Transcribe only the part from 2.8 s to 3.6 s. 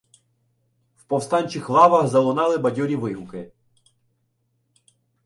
вигуки.